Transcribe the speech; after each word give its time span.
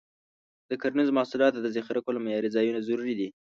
د 0.69 0.71
کرنیزو 0.81 1.15
محصولاتو 1.17 1.57
د 1.61 1.67
ذخیره 1.75 2.01
کولو 2.05 2.23
معیاري 2.25 2.49
ځایونه 2.55 2.85
ضروري 2.87 3.13
دي. 3.19 3.27